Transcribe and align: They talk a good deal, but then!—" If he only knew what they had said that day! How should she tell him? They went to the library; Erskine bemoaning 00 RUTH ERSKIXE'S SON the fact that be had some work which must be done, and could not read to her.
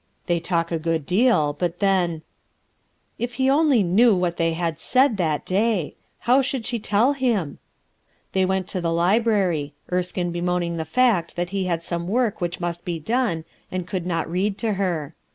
They 0.25 0.39
talk 0.39 0.71
a 0.71 0.79
good 0.79 1.05
deal, 1.05 1.53
but 1.53 1.77
then!—" 1.77 2.23
If 3.19 3.35
he 3.35 3.51
only 3.51 3.83
knew 3.83 4.15
what 4.15 4.37
they 4.37 4.53
had 4.53 4.79
said 4.79 5.17
that 5.17 5.45
day! 5.45 5.95
How 6.21 6.41
should 6.41 6.65
she 6.65 6.79
tell 6.79 7.13
him? 7.13 7.59
They 8.31 8.43
went 8.43 8.65
to 8.69 8.81
the 8.81 8.91
library; 8.91 9.75
Erskine 9.91 10.31
bemoaning 10.31 10.71
00 10.73 10.77
RUTH 10.79 10.87
ERSKIXE'S 10.87 10.93
SON 10.95 11.03
the 11.03 11.09
fact 11.13 11.35
that 11.35 11.51
be 11.51 11.63
had 11.65 11.83
some 11.83 12.07
work 12.07 12.41
which 12.41 12.59
must 12.59 12.83
be 12.83 12.97
done, 12.99 13.45
and 13.71 13.85
could 13.85 14.07
not 14.07 14.27
read 14.27 14.57
to 14.57 14.73
her. 14.73 15.13